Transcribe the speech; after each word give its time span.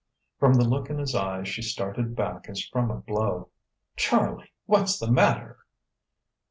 From 0.39 0.55
the 0.55 0.63
look 0.67 0.89
in 0.89 0.97
his 0.97 1.13
eyes 1.13 1.47
she 1.47 1.61
started 1.61 2.15
back 2.15 2.49
as 2.49 2.59
from 2.65 2.89
a 2.89 2.95
blow. 2.95 3.49
"Charlie! 3.95 4.51
What's 4.65 4.97
the 4.97 5.11
matter?" 5.11 5.59